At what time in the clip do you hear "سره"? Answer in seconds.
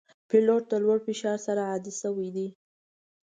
1.47-1.61